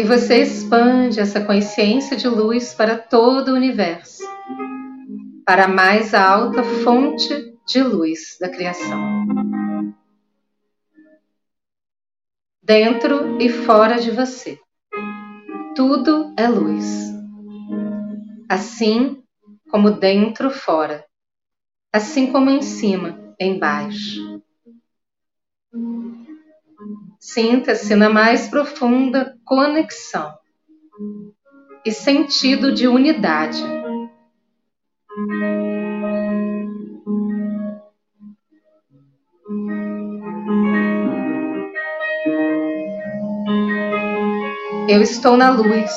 E 0.00 0.02
você 0.02 0.40
expande 0.40 1.20
essa 1.20 1.44
consciência 1.44 2.16
de 2.16 2.26
luz 2.26 2.72
para 2.72 2.96
todo 2.96 3.48
o 3.48 3.54
universo, 3.54 4.24
para 5.44 5.66
a 5.66 5.68
mais 5.68 6.14
alta 6.14 6.64
fonte 6.64 7.54
de 7.66 7.82
luz 7.82 8.38
da 8.40 8.48
criação. 8.48 8.98
Dentro 12.62 13.38
e 13.38 13.50
fora 13.50 14.00
de 14.00 14.10
você, 14.10 14.58
tudo 15.76 16.34
é 16.34 16.48
luz. 16.48 17.12
Assim 18.48 19.22
como 19.70 19.90
dentro, 19.90 20.48
fora, 20.50 21.04
assim 21.92 22.32
como 22.32 22.48
em 22.48 22.62
cima, 22.62 23.34
embaixo. 23.38 24.40
Sinta-se 27.18 27.94
na 27.94 28.08
mais 28.08 28.48
profunda 28.48 29.38
conexão 29.50 30.38
e 31.84 31.90
sentido 31.90 32.72
de 32.72 32.86
unidade. 32.86 33.60
Eu 44.88 45.02
estou 45.02 45.36
na 45.36 45.50
luz, 45.50 45.90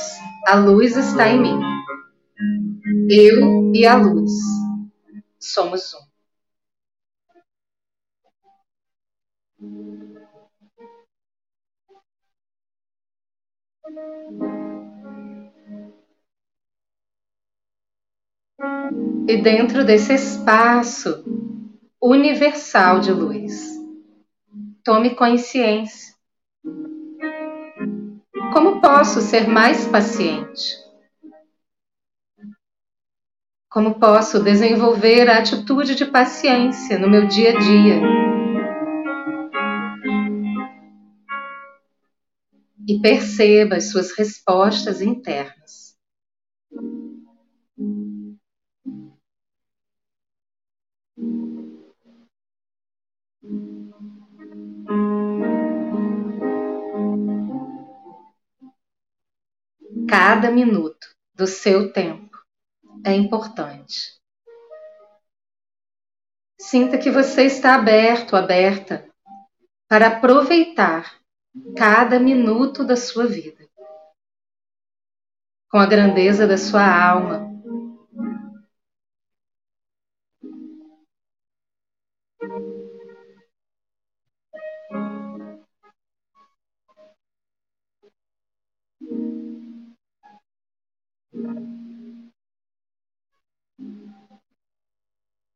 a 0.47 0.55
luz 0.55 0.97
está 0.97 1.29
em 1.29 1.39
mim. 1.39 1.59
Eu 3.07 3.71
e 3.71 3.85
a 3.85 3.95
luz 3.95 4.31
somos 5.39 5.93
um. 9.61 10.12
E 19.27 19.41
dentro 19.41 19.85
desse 19.85 20.13
espaço 20.13 21.23
universal 22.01 22.99
de 22.99 23.11
luz, 23.11 23.79
tome 24.83 25.15
consciência. 25.15 26.13
Como 28.51 28.81
posso 28.81 29.21
ser 29.21 29.47
mais 29.47 29.87
paciente? 29.87 30.77
Como 33.69 33.99
posso 33.99 34.43
desenvolver 34.43 35.29
a 35.29 35.39
atitude 35.39 35.95
de 35.95 36.05
paciência 36.05 36.99
no 36.99 37.09
meu 37.09 37.25
dia 37.27 37.57
a 37.57 37.59
dia? 37.59 38.42
E 42.87 42.99
perceba 43.01 43.77
as 43.77 43.91
suas 43.91 44.11
respostas 44.11 45.01
internas. 45.01 45.97
Cada 60.09 60.51
minuto 60.51 61.07
do 61.33 61.47
seu 61.47 61.91
tempo 61.91 62.37
é 63.05 63.13
importante. 63.13 64.21
Sinta 66.59 66.97
que 66.97 67.11
você 67.11 67.43
está 67.43 67.75
aberto, 67.75 68.35
aberta 68.35 69.07
para 69.87 70.07
aproveitar 70.07 71.22
cada 71.75 72.19
minuto 72.19 72.83
da 72.83 72.95
sua 72.95 73.25
vida 73.25 73.63
com 75.73 75.79
a 75.79 75.87
grandeza 75.87 76.45
da 76.45 76.55
sua 76.55 76.85
alma. 76.85 77.51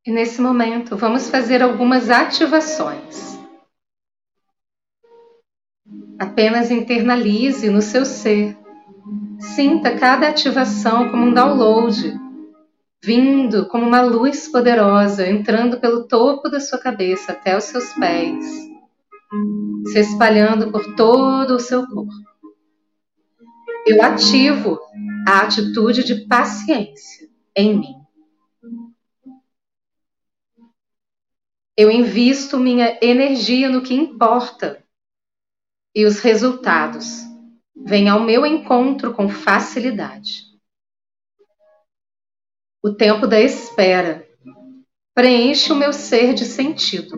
E 0.04 0.12
nesse 0.12 0.42
momento, 0.42 0.98
vamos 0.98 1.30
fazer 1.30 1.62
algumas 1.62 2.10
ativações. 2.10 3.37
Apenas 6.20 6.72
internalize 6.72 7.70
no 7.70 7.82
seu 7.82 8.04
ser. 8.04 8.58
Sinta 9.40 9.98
cada 9.98 10.28
ativação 10.28 11.10
como 11.12 11.28
um 11.28 11.34
download, 11.34 12.20
vindo 13.04 13.68
como 13.68 13.86
uma 13.86 14.02
luz 14.02 14.48
poderosa, 14.48 15.30
entrando 15.30 15.80
pelo 15.80 16.08
topo 16.08 16.50
da 16.50 16.60
sua 16.60 16.80
cabeça 16.80 17.34
até 17.34 17.56
os 17.56 17.66
seus 17.66 17.94
pés, 17.94 18.46
se 19.92 20.00
espalhando 20.00 20.72
por 20.72 20.96
todo 20.96 21.56
o 21.56 21.60
seu 21.60 21.86
corpo. 21.86 22.12
Eu 23.86 24.02
ativo 24.02 24.80
a 25.28 25.42
atitude 25.42 26.04
de 26.04 26.26
paciência 26.28 27.30
em 27.56 27.78
mim. 27.78 27.96
Eu 31.78 31.92
invisto 31.92 32.58
minha 32.58 32.98
energia 33.04 33.70
no 33.70 33.84
que 33.84 33.94
importa 33.94 34.84
e 35.98 36.06
os 36.06 36.20
resultados 36.20 37.24
vêm 37.76 38.08
ao 38.08 38.20
meu 38.20 38.46
encontro 38.46 39.16
com 39.16 39.28
facilidade. 39.28 40.44
O 42.84 42.94
tempo 42.94 43.26
da 43.26 43.42
espera 43.42 44.24
preenche 45.16 45.74
o 45.74 45.76
meu 45.76 45.92
ser 45.92 46.36
de 46.36 46.46
sentido. 46.46 47.18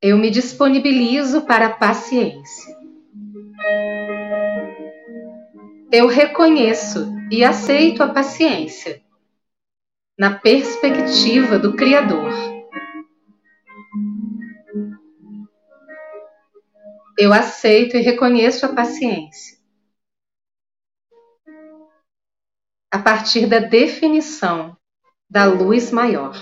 Eu 0.00 0.18
me 0.18 0.28
disponibilizo 0.28 1.42
para 1.42 1.66
a 1.66 1.72
paciência. 1.72 2.76
Eu 5.92 6.08
reconheço 6.08 7.14
e 7.30 7.44
aceito 7.44 8.02
a 8.02 8.12
paciência 8.12 9.00
na 10.18 10.36
perspectiva 10.36 11.60
do 11.60 11.76
Criador. 11.76 12.51
Eu 17.24 17.32
aceito 17.32 17.96
e 17.96 18.00
reconheço 18.00 18.66
a 18.66 18.74
paciência. 18.74 19.56
A 22.90 22.98
partir 22.98 23.46
da 23.46 23.60
definição 23.60 24.76
da 25.30 25.44
luz 25.44 25.92
maior. 25.92 26.34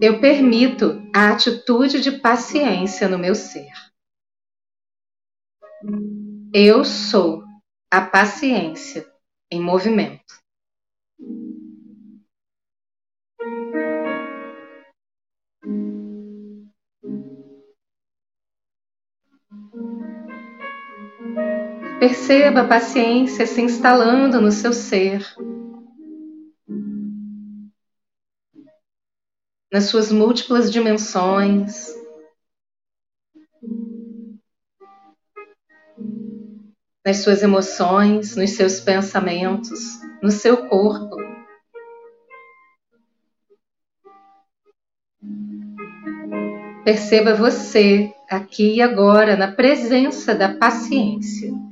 Eu 0.00 0.20
permito 0.20 1.02
a 1.12 1.32
atitude 1.32 2.00
de 2.00 2.12
paciência 2.20 3.08
no 3.08 3.18
meu 3.18 3.34
ser. 3.34 3.72
Eu 6.54 6.84
sou 6.84 7.42
a 7.90 8.00
paciência 8.00 9.12
em 9.50 9.60
movimento. 9.60 10.40
Perceba 22.02 22.62
a 22.62 22.66
paciência 22.66 23.46
se 23.46 23.60
instalando 23.62 24.40
no 24.40 24.50
seu 24.50 24.72
ser, 24.72 25.24
nas 29.72 29.84
suas 29.84 30.10
múltiplas 30.10 30.68
dimensões. 30.68 31.94
nas 37.06 37.18
suas 37.18 37.40
emoções, 37.42 38.34
nos 38.36 38.50
seus 38.50 38.80
pensamentos, 38.80 40.00
no 40.20 40.30
seu 40.32 40.68
corpo. 40.68 41.16
Perceba 46.84 47.34
você 47.34 48.12
aqui 48.28 48.74
e 48.74 48.82
agora 48.82 49.36
na 49.36 49.52
presença 49.52 50.34
da 50.34 50.52
paciência. 50.56 51.71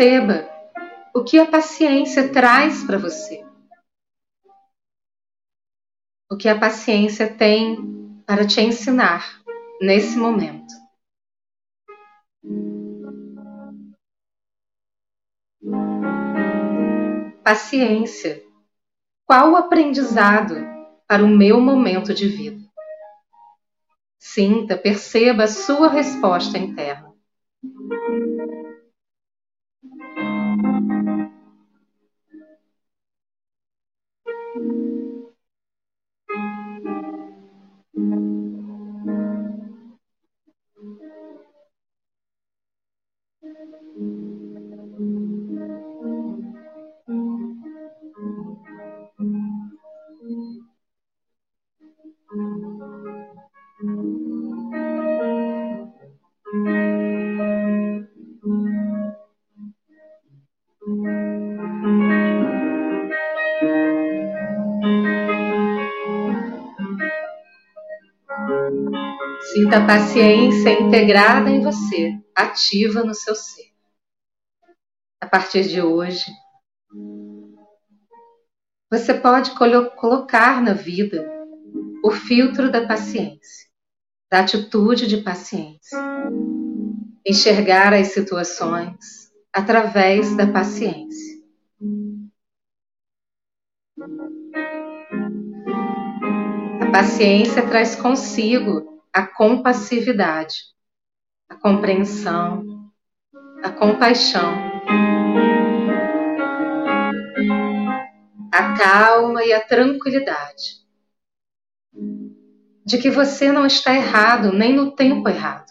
Perceba 0.00 0.48
o 1.14 1.22
que 1.22 1.38
a 1.38 1.44
paciência 1.44 2.32
traz 2.32 2.82
para 2.84 2.96
você. 2.96 3.44
O 6.30 6.38
que 6.38 6.48
a 6.48 6.58
paciência 6.58 7.30
tem 7.30 8.22
para 8.24 8.46
te 8.46 8.62
ensinar 8.62 9.42
nesse 9.78 10.16
momento. 10.16 10.72
Paciência. 17.44 18.42
Qual 19.26 19.52
o 19.52 19.56
aprendizado 19.56 20.54
para 21.06 21.22
o 21.22 21.28
meu 21.28 21.60
momento 21.60 22.14
de 22.14 22.26
vida? 22.26 22.66
Sinta, 24.18 24.78
perceba 24.78 25.44
a 25.44 25.48
sua 25.48 25.90
resposta 25.90 26.56
interna. 26.56 27.10
Sinta 69.52 69.78
a 69.78 69.86
paciência 69.86 70.80
integrada 70.80 71.50
em 71.50 71.60
você, 71.60 72.18
ativa 72.34 73.02
no 73.02 73.14
seu 73.14 73.34
ser. 73.34 73.70
A 75.20 75.26
partir 75.26 75.68
de 75.68 75.82
hoje, 75.82 76.26
você 78.90 79.14
pode 79.14 79.52
colo 79.52 79.90
colocar 79.92 80.62
na 80.62 80.72
vida 80.72 81.24
o 82.04 82.10
filtro 82.10 82.70
da 82.70 82.86
paciência, 82.86 83.68
da 84.30 84.40
atitude 84.40 85.06
de 85.06 85.18
paciência, 85.18 85.98
enxergar 87.26 87.92
as 87.92 88.08
situações 88.08 89.19
através 89.52 90.36
da 90.36 90.46
paciência. 90.46 91.40
A 96.80 96.90
paciência 96.92 97.66
traz 97.68 97.96
consigo 97.96 99.02
a 99.12 99.26
compassividade, 99.26 100.64
a 101.48 101.54
compreensão, 101.54 102.90
a 103.62 103.70
compaixão, 103.70 104.54
a 108.52 108.76
calma 108.76 109.44
e 109.44 109.52
a 109.52 109.60
tranquilidade 109.60 110.80
de 112.90 112.98
que 112.98 113.08
você 113.08 113.52
não 113.52 113.66
está 113.66 113.94
errado 113.94 114.52
nem 114.52 114.74
no 114.74 114.90
tempo 114.96 115.28
errado. 115.28 115.70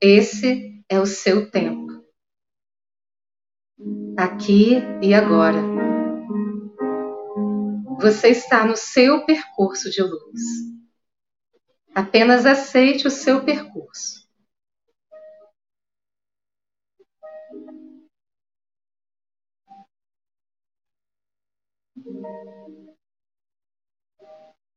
Esse 0.00 0.82
é 0.88 0.98
o 0.98 1.04
seu 1.04 1.50
tempo. 1.50 1.89
Aqui 4.20 4.74
e 5.00 5.14
agora. 5.14 5.62
Você 7.98 8.28
está 8.28 8.66
no 8.66 8.76
seu 8.76 9.24
percurso 9.24 9.90
de 9.90 10.02
luz. 10.02 10.42
Apenas 11.94 12.44
aceite 12.44 13.06
o 13.06 13.10
seu 13.10 13.42
percurso. 13.42 14.28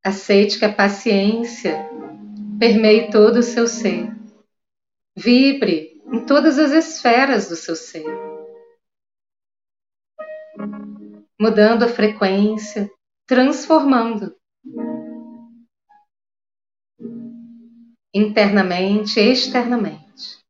Aceite 0.02 0.58
que 0.58 0.64
a 0.64 0.72
paciência 0.72 1.86
permeie 2.58 3.10
todo 3.10 3.40
o 3.40 3.42
seu 3.42 3.68
ser. 3.68 4.08
Vibre 5.14 6.02
em 6.06 6.24
todas 6.24 6.58
as 6.58 6.72
esferas 6.72 7.50
do 7.50 7.56
seu 7.56 7.76
ser. 7.76 8.33
Mudando 11.44 11.82
a 11.82 11.88
frequência, 11.88 12.90
transformando. 13.26 14.34
Internamente 18.14 19.20
externamente. 19.20 20.42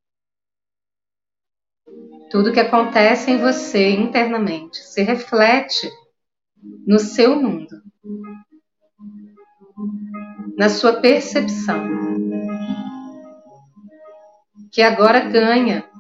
Tudo 2.31 2.53
que 2.53 2.61
acontece 2.61 3.33
em 3.33 3.39
você 3.39 3.91
internamente 3.91 4.77
se 4.77 5.03
reflete 5.03 5.91
no 6.87 7.01
seu 7.01 7.43
mundo 7.43 7.83
na 10.57 10.69
sua 10.69 11.01
percepção, 11.01 11.83
que 14.71 14.81
agora 14.81 15.19
ganha 15.19 15.91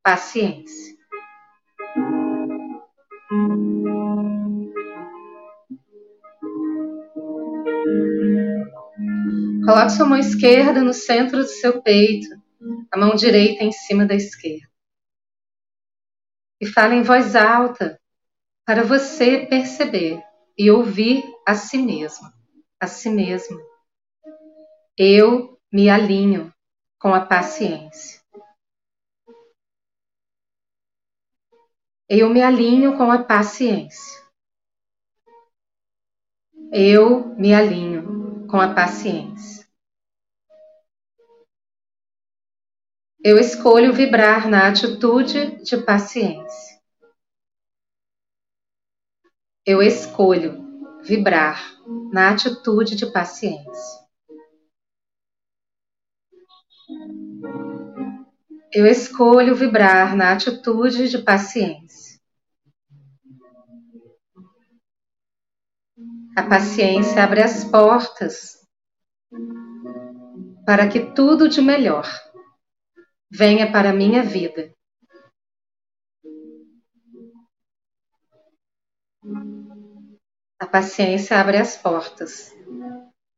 paciência. 0.00 0.92
Coloque 9.64 9.92
sua 9.92 10.06
mão 10.06 10.18
esquerda 10.18 10.82
no 10.82 10.92
centro 10.92 11.38
do 11.38 11.46
seu 11.46 11.80
peito, 11.82 12.26
a 12.90 12.98
mão 12.98 13.14
direita 13.14 13.62
em 13.62 13.70
cima 13.70 14.04
da 14.04 14.14
esquerda. 14.14 14.68
E 16.60 16.66
fale 16.66 16.96
em 16.96 17.02
voz 17.02 17.36
alta 17.36 18.00
para 18.66 18.82
você 18.82 19.46
perceber 19.46 20.20
e 20.58 20.68
ouvir 20.70 21.22
a 21.46 21.54
si 21.54 21.78
mesmo, 21.78 22.28
a 22.80 22.88
si 22.88 23.08
mesmo. 23.08 23.56
Eu 24.98 25.58
me 25.72 25.88
alinho 25.88 26.52
com 26.98 27.14
a 27.14 27.24
paciência. 27.24 28.20
Eu 32.08 32.28
me 32.28 32.42
alinho 32.42 32.96
com 32.96 33.10
a 33.12 33.22
paciência. 33.22 34.22
Eu 36.72 37.28
me 37.36 37.54
alinho 37.54 38.21
com 38.52 38.60
a 38.60 38.74
paciência. 38.74 39.66
Eu 43.24 43.38
escolho 43.38 43.94
vibrar 43.94 44.46
na 44.46 44.68
atitude 44.68 45.64
de 45.64 45.78
paciência. 45.78 46.78
Eu 49.64 49.80
escolho 49.80 51.00
vibrar 51.02 51.80
na 52.12 52.28
atitude 52.28 52.94
de 52.94 53.10
paciência. 53.10 54.02
Eu 58.70 58.86
escolho 58.86 59.56
vibrar 59.56 60.14
na 60.14 60.34
atitude 60.34 61.08
de 61.08 61.16
paciência. 61.22 62.01
A 66.34 66.42
paciência 66.42 67.22
abre 67.22 67.42
as 67.42 67.62
portas 67.62 68.58
para 70.64 70.88
que 70.88 71.12
tudo 71.12 71.46
de 71.46 71.60
melhor 71.60 72.06
venha 73.30 73.70
para 73.70 73.90
a 73.90 73.92
minha 73.92 74.22
vida. 74.22 74.74
A 80.58 80.66
paciência 80.66 81.38
abre 81.38 81.58
as 81.58 81.76
portas 81.76 82.50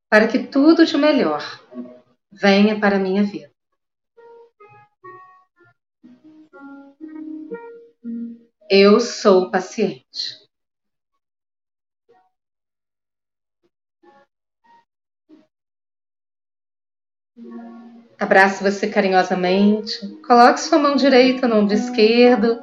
para 0.09 0.29
que 0.29 0.47
tudo 0.47 0.87
de 0.87 0.97
melhor 0.97 1.43
venha 2.31 2.79
para 2.79 2.95
a 2.95 3.01
minha 3.01 3.25
vida. 3.25 3.53
Eu 8.71 9.01
sou 9.01 9.51
paciente. 9.51 10.44
Abrace 18.19 18.63
você 18.63 18.87
carinhosamente. 18.89 20.07
Coloque 20.27 20.61
sua 20.61 20.79
mão 20.79 20.95
direita 20.95 21.49
no 21.49 21.57
ombro 21.57 21.75
esquerdo, 21.75 22.63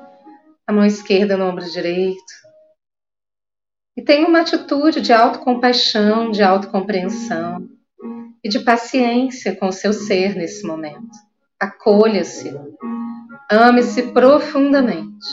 a 0.66 0.72
mão 0.72 0.86
esquerda 0.86 1.36
no 1.36 1.46
ombro 1.46 1.70
direito. 1.70 2.34
E 3.96 4.02
tenha 4.02 4.28
uma 4.28 4.42
atitude 4.42 5.02
de 5.02 5.12
autocompaixão, 5.12 6.32
de 6.32 6.42
autocompreensão 6.42 7.68
e 8.44 8.48
de 8.48 8.60
paciência 8.60 9.56
com 9.56 9.68
o 9.68 9.74
seu 9.74 9.92
ser 9.92 10.36
nesse 10.36 10.66
momento. 10.66 11.12
Acolha-se, 11.60 12.52
ame-se 13.52 14.04
profundamente. 14.14 15.28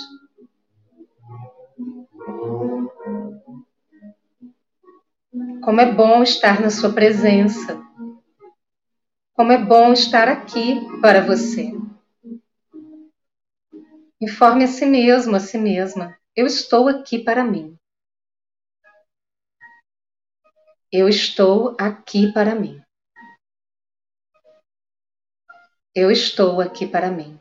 Como 5.62 5.80
é 5.80 5.92
bom 5.92 6.22
estar 6.22 6.60
na 6.60 6.70
sua 6.70 6.92
presença. 6.92 7.87
Como 9.38 9.52
é 9.52 9.56
bom 9.56 9.92
estar 9.92 10.26
aqui 10.26 10.80
para 11.00 11.24
você. 11.24 11.70
Informe 14.20 14.64
a 14.64 14.66
si 14.66 14.84
mesmo, 14.84 15.36
a 15.36 15.38
si 15.38 15.56
mesma. 15.56 16.18
Eu 16.34 16.44
estou 16.44 16.88
aqui 16.88 17.20
para 17.20 17.44
mim. 17.44 17.78
Eu 20.90 21.08
estou 21.08 21.76
aqui 21.78 22.32
para 22.32 22.56
mim. 22.56 22.82
Eu 25.94 26.10
estou 26.10 26.60
aqui 26.60 26.84
para 26.84 27.08
mim. 27.08 27.38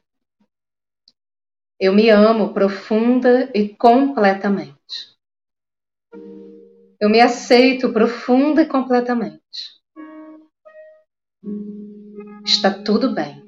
Eu 1.79 1.93
me 1.93 2.11
amo 2.11 2.53
profunda 2.53 3.51
e 3.55 3.69
completamente. 3.69 5.17
Eu 6.99 7.09
me 7.09 7.19
aceito 7.19 7.91
profunda 7.91 8.61
e 8.61 8.67
completamente. 8.67 9.81
Está 12.47 12.71
tudo 12.71 13.13
bem. 13.13 13.45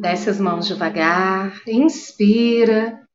Desce 0.00 0.28
as 0.28 0.40
mãos 0.40 0.66
devagar, 0.66 1.62
inspira, 1.68 3.08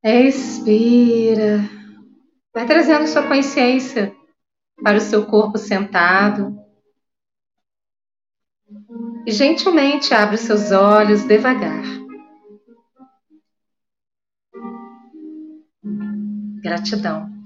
expira. 0.00 1.58
Vai 2.54 2.66
trazendo 2.66 3.08
sua 3.08 3.26
consciência 3.26 4.14
para 4.80 4.98
o 4.98 5.00
seu 5.00 5.26
corpo 5.26 5.58
sentado. 5.58 6.56
E 9.26 9.32
gentilmente 9.32 10.14
abre 10.14 10.36
os 10.36 10.42
seus 10.42 10.70
olhos 10.70 11.24
devagar. 11.24 11.82
Gratidão. 16.62 17.39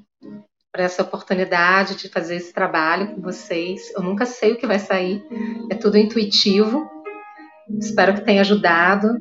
Por 0.74 0.80
essa 0.80 1.02
oportunidade 1.02 1.94
de 1.94 2.08
fazer 2.08 2.34
esse 2.34 2.52
trabalho 2.52 3.14
com 3.14 3.22
vocês. 3.22 3.94
Eu 3.94 4.02
nunca 4.02 4.26
sei 4.26 4.54
o 4.54 4.56
que 4.56 4.66
vai 4.66 4.80
sair, 4.80 5.24
é 5.70 5.76
tudo 5.76 5.96
intuitivo. 5.96 6.84
Espero 7.78 8.12
que 8.12 8.22
tenha 8.22 8.40
ajudado. 8.40 9.16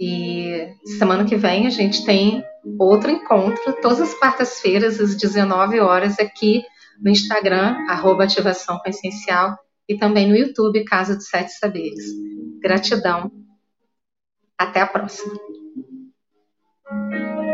E 0.00 0.66
semana 0.98 1.26
que 1.26 1.36
vem 1.36 1.66
a 1.66 1.70
gente 1.70 2.06
tem 2.06 2.42
outro 2.78 3.10
encontro, 3.10 3.74
todas 3.82 4.00
as 4.00 4.14
quartas-feiras, 4.14 4.98
às 4.98 5.14
19 5.14 5.78
horas, 5.78 6.18
aqui 6.18 6.64
no 7.02 7.10
Instagram, 7.10 7.76
arroba 7.90 8.24
Ativação 8.24 8.78
Consciencial, 8.82 9.58
e 9.86 9.98
também 9.98 10.26
no 10.26 10.34
YouTube, 10.34 10.84
Casa 10.84 11.14
dos 11.14 11.28
Sete 11.28 11.52
Saberes. 11.52 12.02
Gratidão. 12.62 13.30
Até 14.56 14.80
a 14.80 14.86
próxima. 14.86 15.34